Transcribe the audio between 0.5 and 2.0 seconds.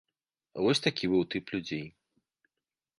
Вось такі быў тып людзей.